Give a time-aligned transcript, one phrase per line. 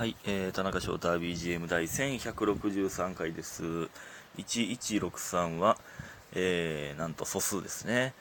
[0.00, 3.62] はい、えー、田中翔太 BGM 第1163回です。
[4.38, 5.76] 1163は、
[6.32, 8.14] えー、なんと素数ですね。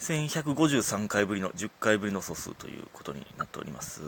[0.00, 4.02] 1153回ぶりの10回ぶりの素数ということになっております。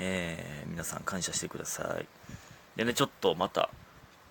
[0.00, 2.06] えー、皆さん感謝してください。
[2.74, 3.70] でね、ちょっとまた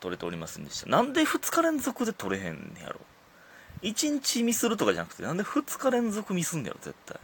[0.01, 0.89] 撮れておりませんでした。
[0.89, 2.99] なんで2日連続で撮れへんねやろ。
[3.81, 7.17] 1日ミスるとかじゃなくて、なんで2日連続ミスんねやろ、絶対。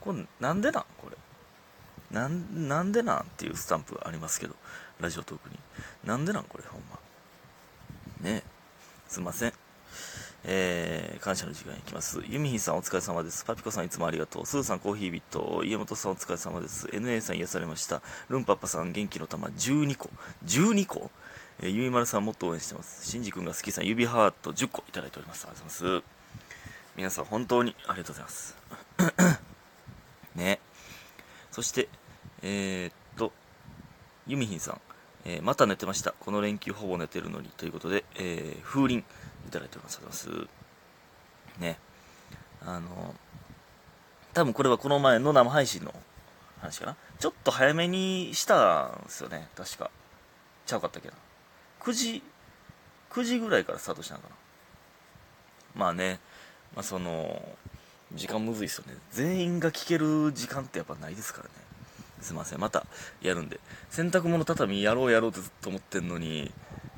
[0.00, 1.16] これ、なんでなんこれ。
[2.10, 4.54] なん、なんでなんっていうスタンプありますけど、
[5.00, 5.58] ラジオトークに。
[6.04, 6.98] なんでなんこれ、ほんま。
[8.28, 8.58] ねえ。
[9.08, 9.52] すいません。
[10.44, 12.22] えー、感謝の時間いきます。
[12.26, 13.44] ユミヒさんお疲れ様です。
[13.44, 14.46] パピコさんいつもありがとう。
[14.46, 15.62] スーさんコーヒービット。
[15.64, 16.86] 家元さんお疲れ様です。
[16.88, 18.02] NA さん癒されました。
[18.28, 20.10] ルンパッパさん元気の玉12個。
[20.46, 21.10] 12個？
[21.60, 23.10] えー、ゆいまるさんもっと応援してます。
[23.10, 25.46] シンジ君が好きさん指ハート10個いただいております。
[25.46, 26.04] ありがとうございます。
[26.96, 28.56] 皆さん本当にありがとうございます。
[30.34, 30.60] ね
[31.58, 31.88] そして、
[32.42, 33.32] えー、っと、
[34.28, 34.80] ユミヒンさん、
[35.24, 36.14] えーまた寝てました。
[36.20, 37.48] この連休ほぼ寝てるのに。
[37.48, 39.02] ということで、えー風鈴い
[39.50, 39.96] ただいております。
[39.96, 40.46] ありがとうございま
[41.56, 41.60] す。
[41.60, 41.78] ね。
[42.64, 43.12] あの、
[44.34, 45.92] 多分これはこの前の生配信の
[46.60, 46.96] 話かな。
[47.18, 49.48] ちょっと早めにしたんですよね。
[49.56, 49.90] 確か。
[50.64, 51.14] ちゃうかったっけな。
[51.80, 52.22] 9時、
[53.10, 54.34] 9時ぐらいからスタートしたのかな。
[55.74, 56.20] まあね、
[56.76, 57.42] まあその、
[58.14, 58.94] 時間むずいっすよね。
[59.12, 61.50] 全員が聞ける時間ってやっぱないですからね。
[62.20, 62.60] すいません。
[62.60, 62.86] また
[63.20, 63.60] やるんで。
[63.90, 66.52] 洗濯物畳やろうやろうってずっと思ってんのに、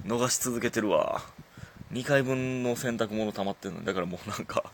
[0.06, 1.22] 逃し続けてるわ。
[1.92, 3.86] 2回分の洗濯物溜まってんのに。
[3.86, 4.64] だからもうなんか、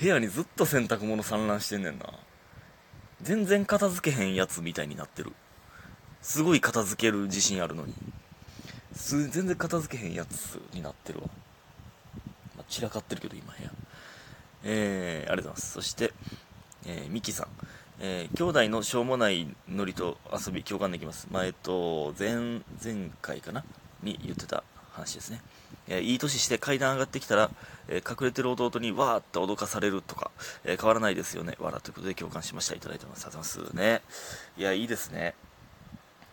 [0.00, 2.12] 部屋にずっと洗濯物散乱してんねんな。
[3.22, 5.32] 全然片付けへんやつみたいになってる。
[6.22, 7.94] すごい片付ける自信あるのに。
[8.92, 11.28] す全然片付けへんやつになってるわ。
[12.56, 13.70] まあ、散らかってるけど今部屋。
[14.64, 15.72] えー、ありがとうございます。
[15.72, 16.12] そして、
[16.86, 17.46] えー、ミキさん。
[18.00, 21.26] えー、兄弟のしょうもないノリと遊び共感できます。
[21.32, 22.36] まあ、えっと、前、
[22.82, 23.64] 前回かな？
[24.04, 25.42] に言ってた話ですね。
[25.88, 27.50] えーいい年して階段上がってきたら、
[27.88, 30.30] えー隠れてる弟にわーって脅かされるとか、
[30.64, 31.56] えー変わらないですよね。
[31.58, 32.76] わらということで共感しました。
[32.76, 33.26] いただいてます。
[33.26, 34.02] ありがとうございますね。
[34.56, 35.34] いや、いいですね。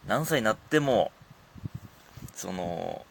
[0.06, 1.12] 何歳になっても、
[2.36, 3.04] その、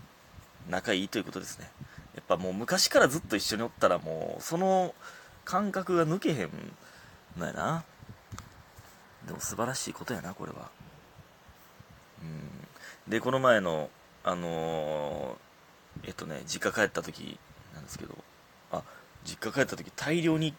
[0.70, 1.68] 仲いいということですね。
[2.14, 4.94] やっぱもう昔からずっと一緒におったらもう、その
[5.44, 6.50] 感覚が抜けへん
[7.36, 7.84] のやな。
[9.26, 10.70] でも素晴らしいことやな、これは。
[12.22, 13.10] うん。
[13.10, 13.90] で、この前の、
[14.22, 15.44] あのー
[16.02, 17.38] えっとね、実家帰った時
[17.74, 18.16] なんですけど、
[18.72, 18.82] あ、
[19.24, 20.54] 実家帰った時大量に、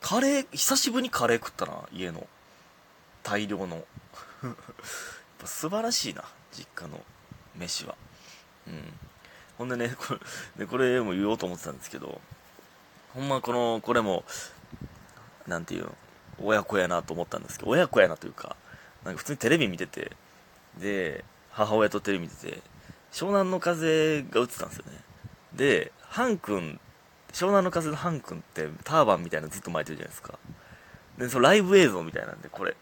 [0.00, 2.26] カレー、久しぶりにカレー食ったな、家の。
[3.22, 3.76] 大量の。
[4.42, 4.54] やっ
[5.38, 7.00] ぱ素晴らしいな、実家の
[7.56, 7.94] 飯は。
[8.66, 8.98] うん。
[9.60, 10.18] ほんでね、 こ
[10.56, 12.18] れ、これも言おうと思ってたんですけど、
[13.12, 14.24] ほんまこの、これも、
[15.46, 15.94] なんていうの、
[16.38, 18.56] 親子やなと思ったんですけど、親子やなというか、
[19.04, 20.12] なんか普通にテレビ見てて、
[20.78, 22.62] で、母親とテレビ見てて、
[23.12, 24.98] 湘南の風が映ってたんですよね。
[25.52, 26.80] で、ハン君、
[27.30, 30.38] 湘南の風のハン君ってターバンみたいなのずっと巻いてるじゃないですか。
[31.18, 32.78] で、そのライブ映像みたいなんで、これ、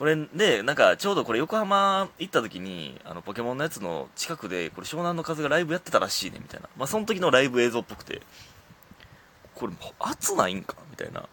[0.00, 6.70] これで、なんかちょうどこれ横浜行った時に、あの、ポケモンのやつの近くで、これ湘南の風がライブやってたらしいね、みたいな。
[6.78, 8.22] まあ、その時のライブ映像っぽくて、
[9.54, 11.28] これ、熱ないんかみたいな。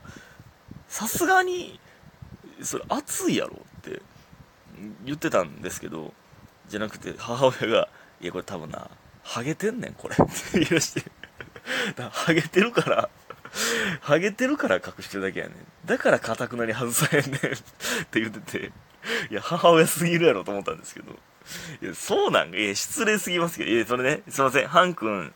[0.89, 1.79] さすがに、
[2.61, 4.01] それ熱いやろって
[5.05, 6.13] 言ってたんですけど、
[6.67, 7.87] じゃなくて母親が、
[8.19, 8.89] いやこれ多分な、
[9.23, 11.03] ハゲてんねんこれって言い出して。
[12.11, 13.09] ハゲてるから、
[14.01, 15.55] ハゲてるから隠してるだけやねん。
[15.85, 17.39] だから固くなり外さへんねんっ
[18.11, 18.71] て言ってて、
[19.31, 21.11] いや母親すぎるやろと思ったんですけど、
[21.81, 22.51] いやそうなん？
[22.51, 25.33] か、いや失礼すぎますけど、いやそれね、すいません、ハン君、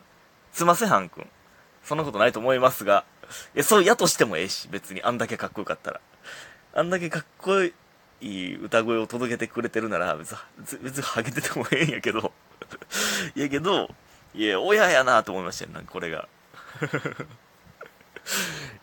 [0.52, 1.28] すいませんハン君。
[1.84, 3.06] そんなことないと思いますが、
[3.56, 6.02] いや、そうやとしてもええし、別にあんだけかっこよかったら。
[6.74, 7.74] あんだけかっこい
[8.22, 10.38] い歌声を届けてくれてるなら、別に、
[10.84, 12.32] 別にハゲててもええんやけど、
[13.36, 13.90] いやけど、
[14.36, 16.28] いや、親やなと思いましたよ、なんかこれが。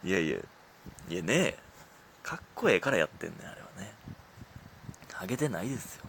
[0.04, 0.38] いやいや、
[1.09, 1.56] いやね
[2.22, 3.92] かっこええからやってんねん、あれはね。
[5.12, 6.04] ハゲてないですよ。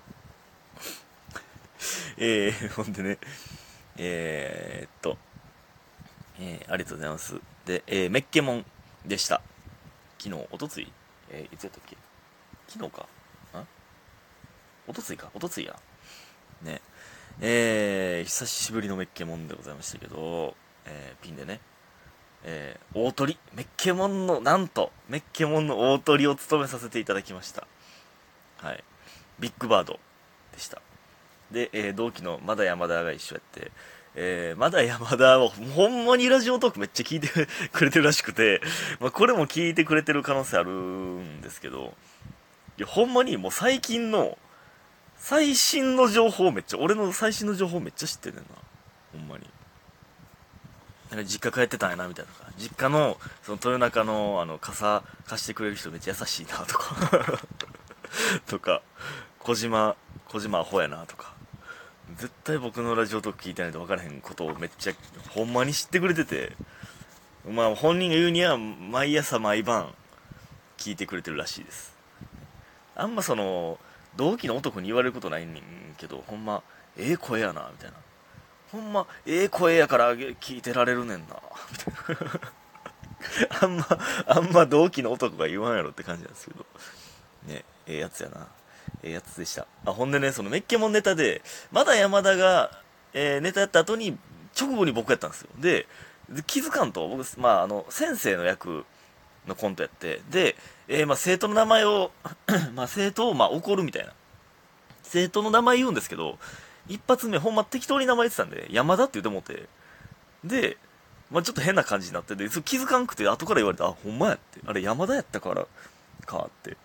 [2.17, 3.17] えー、ほんでね、
[3.97, 5.17] えー、っと、
[6.39, 7.39] えー、ありがとうございます。
[7.65, 8.65] で、えー、メッケモン
[9.05, 9.41] でした。
[10.19, 10.91] 昨日、おとつい
[11.29, 11.97] えーいつやったっけ？
[12.67, 13.01] 昨日か
[13.59, 13.67] ん
[14.87, 15.79] おとついかおとついや。
[16.61, 16.81] ね。
[17.41, 21.61] えー、久しぶりのメッケモンでございましたけど、えー、ピンでね、
[22.43, 27.67] えー、大鳥、メッケモンの、なんと、メッケモンの大鳥を務めさせていただきました。
[28.57, 28.83] はい。
[29.39, 29.99] ビッグバード
[30.53, 30.81] でした。
[31.51, 33.71] で、えー同期のまだ山田が一緒やって、
[34.15, 37.27] えーまだ山田はほんまにラジオトークめっちゃ聞いて
[37.71, 38.61] くれてるらしくて、
[38.99, 41.93] まあ、これも聞いてくれてる可能性あるんですけど、
[42.77, 44.37] いや、ほんまにもう最近の、
[45.17, 48.49] 最新の情報めっちゃ、俺の最新の情報めっちゃ知ってんねんな。
[49.13, 49.45] ほんまに。
[51.11, 52.31] なんか実家帰ってたんやな、みたいな。
[52.57, 57.39] 実家の、その豊中の、あの、傘貸してくれる人めっちゃ優しいな、とか。
[58.47, 58.81] とか、
[59.39, 59.95] 小島、
[60.27, 61.33] 小島アホやな、とか。
[62.15, 64.93] 絶対僕のラジオトーク聞いてないと分からへんことをめっちゃ、
[65.29, 66.55] ほんまに知ってくれてて、
[67.47, 69.93] まあ本人が言うには、毎朝毎晩、
[70.77, 71.95] 聞いてくれてるらしいです。
[72.95, 73.79] あんまその、
[74.15, 75.63] 同期の男に言われることないねん
[75.97, 76.61] けど、ほんま、
[76.97, 77.97] ええ声やな、みたいな。
[78.71, 81.37] ほんま、ええ声やから聞いてられるねんな、
[83.61, 83.87] あんま、
[84.27, 86.65] あんま同期の男が言わんやろって感じなんですけど。
[87.47, 88.47] ね、ええやつやな。
[89.03, 89.65] ええやつでした。
[89.85, 92.71] あ、ほんでね、そのメッケモンネタで、まだ山田が、
[93.13, 94.17] えー、ネタやった後に、
[94.59, 95.49] 直後に僕やったんですよ。
[95.57, 95.87] で、
[96.45, 98.85] 気づかんと、僕、まあ、あの、先生の役
[99.47, 100.55] のコントやって、で、
[100.87, 102.11] えー、まあ、生徒の名前を
[102.75, 104.13] まあ、生徒を、まあ、怒るみたいな。
[105.03, 106.37] 生徒の名前言うんですけど、
[106.89, 109.67] 一発目ほんま適当に名前言ってたんで、山田って言ってもって、
[110.43, 110.77] で、
[111.31, 114.59] まあ、ちょっと変な感じになってて、それ気づかんくて、後から言われて、あ、ほんまやって。
[114.65, 115.67] あれ山田やったから、
[116.25, 116.75] かって。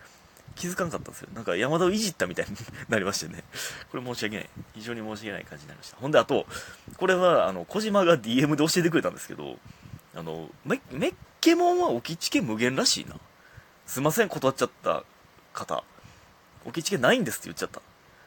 [0.55, 1.29] 気づかんかったんですよ。
[1.35, 2.57] なんか山田をいじったみたいに
[2.89, 3.43] なりましてね。
[3.91, 4.49] これ申し訳ない。
[4.75, 5.97] 非常に申し訳ない感じになりました。
[5.97, 6.47] ほんで、あと、
[6.99, 9.59] これは、あの、小島が DM で教えてくれたんですけど、
[10.15, 13.17] あの、メメッケモンは置きチケ無限らしいな。
[13.87, 15.05] すいません、断っちゃった
[15.53, 15.83] 方。
[16.65, 17.81] 置きチケないんですって言っちゃった。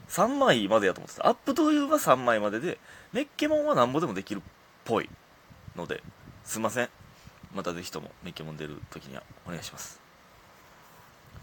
[0.09, 1.27] 3枚までやと思ってた。
[1.27, 2.77] アップというは3枚までで、
[3.13, 4.41] メッケモンはなんぼでもできるっ
[4.85, 5.09] ぽい
[5.75, 6.01] ので、
[6.43, 6.89] すいません。
[7.53, 9.99] またぜひともメッケモン出る時にはお願いします。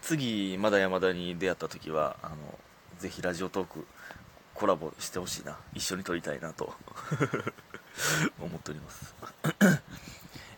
[0.00, 2.36] 次、まだ山田に出会った時は、あの、
[2.98, 3.86] ぜひラジオトーク
[4.54, 5.58] コラボしてほしいな。
[5.74, 6.74] 一緒に撮りたいなと
[8.40, 9.14] 思っております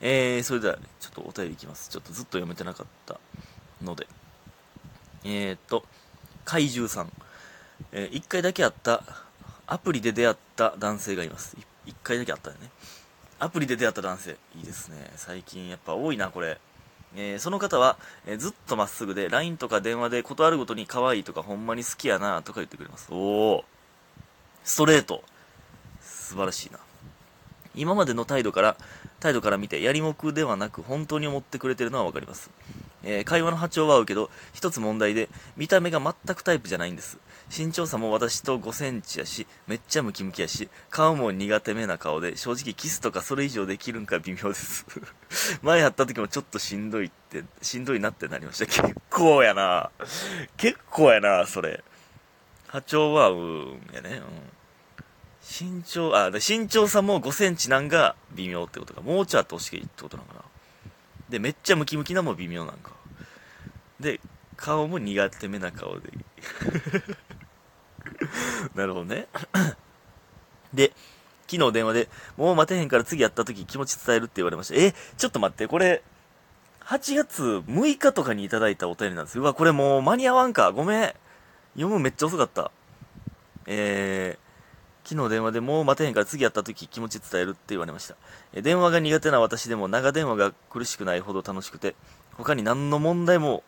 [0.00, 1.88] えー、それでは、ちょっとお便りいきます。
[1.88, 3.18] ちょっとずっと読めてなかった
[3.82, 4.06] ので。
[5.24, 5.84] えー、っと、
[6.44, 7.12] 怪獣さん。
[7.98, 9.02] えー、1回だけあった、
[9.66, 11.56] アプリで出会った男性がいます。
[11.86, 12.68] 1回だけあったよね。
[13.38, 14.36] アプリで出会った男性。
[14.54, 15.10] いいですね。
[15.16, 16.58] 最近やっぱ多いな、これ。
[17.16, 17.96] えー、その方は、
[18.26, 23.08] えー、ずっとまっすぐで、LINE とか電話で断るごとに可愛いとかほんまに好きやなとか言ってくれます。
[23.10, 23.64] おー。
[24.62, 25.24] ストレート。
[26.02, 26.78] 素晴らしいな。
[27.74, 28.76] 今までの態度から、
[29.20, 32.50] 態度から見て、やりもくではなく、本当に思ってくれてるのはわかります。
[33.06, 37.18] えー、会話の波長は合うけど、一つ問題で、見た目が全くタイプじゃないんです。
[37.56, 44.84] 身長差も私と5センチやし、めっちゃムキムキやし、顔も苦手めな顔で、正直キスとかそれ以上できるんか微妙です。
[45.62, 48.66] 前会った時もちょっとしんどいって、しんどいなってなりました。
[48.66, 49.90] 結構やな
[50.56, 51.84] 結構やなそれ。
[52.66, 54.16] 波長は合うんやね。
[54.16, 54.56] うん。
[55.48, 59.00] 身長、あ、身長差も5センチなんが微妙ってことか。
[59.00, 60.42] もうちょっと押しいってことなのかな。
[61.28, 62.92] で、めっちゃムキムキなも微妙なんか。
[64.00, 64.20] で、
[64.56, 66.10] 顔も苦手めな顔で。
[68.74, 69.26] なるほどね。
[70.72, 70.92] で、
[71.48, 74.74] 昨日電話で、もう待てへんから次やった時気持ち伝えるって言われました。
[74.74, 76.02] え、ちょっと待って、これ、
[76.84, 80.70] 8月6日とかにいただいたお便りなんですうわ、これもう間に合わんか。
[80.72, 81.14] ごめん。
[81.74, 82.70] 読むめっちゃ遅かった。
[83.66, 84.45] えー、
[85.08, 88.16] 昨日電話でもう待てへんから次やった時気持ち伝えるって言われました。
[88.52, 91.94] え電話が苦手な私でも長電話が苦しくないほど楽しくて、
[92.34, 93.62] 他に何の問題も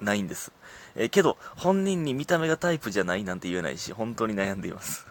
[0.00, 0.52] ないんです。
[0.94, 5.06] えけど、本人に見た目がタイプじゃないなんて言えないし、本当に悩んでいます。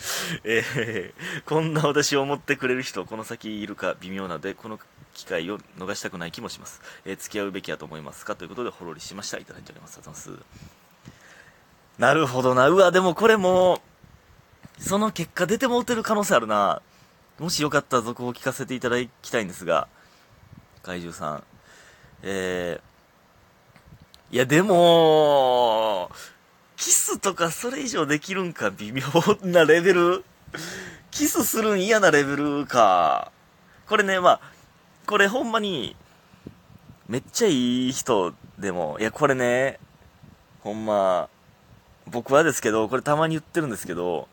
[0.44, 4.78] えー、こんな私を思ってくれる人、この先いるか微妙なので、この
[5.14, 6.82] 機会を逃したくない気もします。
[7.06, 8.36] えー、付き合うべきやと思いますか？
[8.36, 9.38] ということで、ほろりしました。
[9.38, 9.96] いただいております。
[9.96, 10.62] ありがとうございます。
[11.98, 12.68] なるほどな。
[12.68, 13.81] うわ、でもこれも
[14.82, 16.82] その結果出てもうてる可能性あるな。
[17.38, 19.88] もしよかったら続報を聞かせていただきたいんですが、
[20.82, 21.44] 怪獣さん。
[22.22, 26.10] えー、いやでも、
[26.76, 29.02] キスとかそれ以上できるんか微妙
[29.42, 30.24] なレベル
[31.12, 33.30] キスするん嫌なレベルか。
[33.86, 34.40] これね、まあ、
[35.06, 35.94] これほんまに、
[37.08, 39.78] めっちゃいい人でも、いやこれね、
[40.60, 41.28] ほんま、
[42.08, 44.28] 僕はですけど、これたまに言ってるんですけど、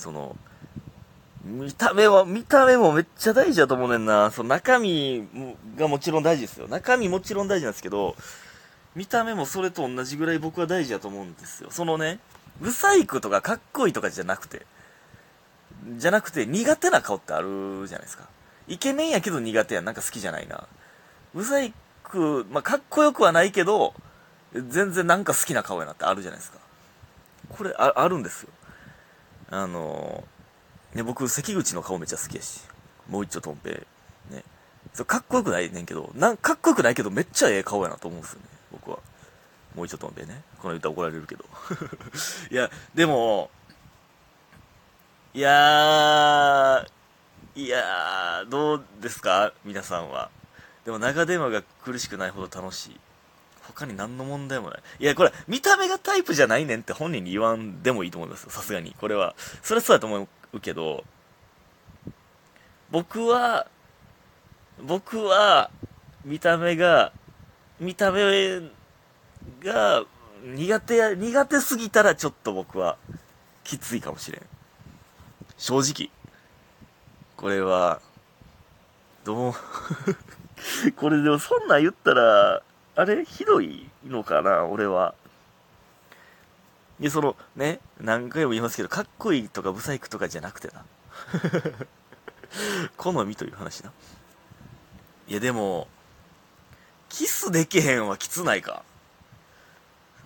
[0.00, 0.36] その、
[1.44, 4.30] 見た目は、見た目もめっちゃ大事だと思うねんな。
[4.30, 5.26] その中身
[5.76, 6.68] がもちろん大事ですよ。
[6.68, 8.16] 中身もちろん大事なんですけど、
[8.94, 11.70] 見た目もそれと同じぐらい僕は大事だと思うんですよ。
[11.70, 12.18] そのね、
[12.60, 14.66] ブサイクとかかっこいいとかじゃなくて、
[15.96, 18.24] じゃなくて苦手な顔ってあるじゃないですか。
[18.68, 19.84] イケメンやけど苦手やん。
[19.84, 20.66] なんか好きじゃないな。
[21.34, 23.94] ブサイク、まあ、かっこよくはないけど、
[24.52, 26.58] 全然なんか好きな顔やなってあるじゃないですか。
[27.50, 28.48] これあ、あるんですよ。
[29.50, 30.24] あの
[30.94, 32.60] ね、僕、関口の顔めっちゃ好きやし、
[33.08, 33.84] もう一丁とんぺ
[34.30, 34.44] い、ね。
[34.94, 38.98] そかっこよくないねんけど、なんかっこよくないけど、めっちゃええ顔やなと思うんですよね、僕は。
[39.74, 40.42] もうちょっと飲んでね。
[40.60, 41.44] この歌怒られるけど。
[42.50, 43.50] いや、でも、
[45.32, 46.88] いやー、
[47.54, 49.52] いやー、どうですか？
[49.64, 50.30] 皆さんは。
[50.84, 53.00] でも長電話が苦しくないほど楽しい。
[53.70, 54.82] 他に何の問題もない。
[54.98, 58.50] いや、これ、見た目がタイプじゃないねんって本人に言わんでもいいと思いますよ。
[58.50, 58.94] さすがに。
[58.98, 59.34] これは。
[59.62, 61.04] それはそうだと思うけど、
[62.90, 63.66] 僕は、
[64.82, 65.70] 僕は、
[66.24, 67.12] 見た目が、
[67.78, 68.60] 見た目
[69.62, 70.04] が
[70.42, 72.96] 苦手や、苦手すぎたらちょっと僕は
[73.64, 74.42] きついかもしれん。
[75.56, 76.10] 正直。
[77.36, 78.00] これは、
[79.24, 79.54] どう
[80.96, 82.62] これでもそんなん言ったら、
[82.96, 85.14] あれひどいのかな俺は。
[86.98, 90.84] いや、その、ね、何回も言いますけど、かっこいいとかブサイクとかじゃなくてな。
[92.96, 93.92] 好みという話な。
[95.28, 95.88] いや、でも、
[97.08, 98.82] キスできへんはきつないか。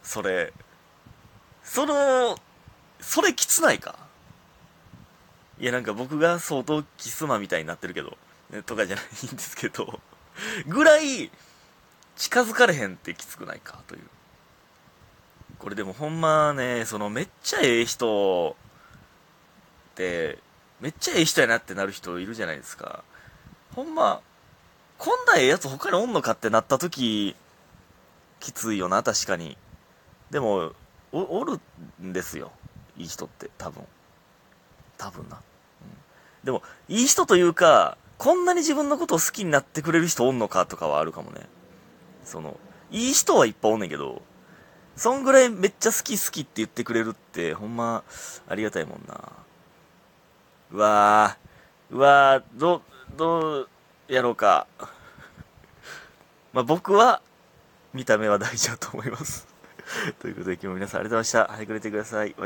[0.02, 0.52] それ、
[1.62, 2.38] その、
[3.00, 3.98] それきつないか。
[5.58, 8.16] いや、なんか僕が相当キスマみたいになってるけど、
[8.50, 10.00] ね、とかじゃないんですけど、
[10.66, 11.30] ぐらい、
[12.16, 14.02] 近づかれへんってきつくないかという。
[15.58, 18.56] これでもほんまね、そのめっちゃええ人
[19.92, 20.38] って、
[20.80, 23.02] めっちゃええ人やなってなる人いるじゃないですか。
[23.74, 24.20] ほんま、
[24.98, 27.34] こんなええやつ他におんのかってなった時、
[28.40, 29.56] きついよな、確かに。
[30.30, 30.72] でも、
[31.12, 31.60] お、る
[32.02, 32.52] んですよ。
[32.96, 33.84] いい人って、多分。
[34.98, 35.36] 多分な。
[35.36, 35.42] うん、
[36.44, 41.40] でも、いい人というか、こんなに自分のことを好きになってくれる人おんのかとかはあるかもね。
[42.24, 42.58] その、
[42.90, 44.22] いい人はいっぱいおんねんけど、
[44.96, 48.04] そんぐらいめっちゃ好き好きって言ってくれるって、ほんま、
[48.48, 49.32] ありがたいもんな。
[50.70, 52.82] うわー、うわー、ど、
[53.16, 53.68] どう、
[54.08, 54.66] やろうか。
[56.52, 57.20] まあ僕は、
[57.92, 59.46] 見た目は大事だと思います。
[60.20, 61.54] ということで今日も皆さんありがとうございました。
[61.54, 62.26] はい、くれてください。
[62.26, 62.42] おやすみ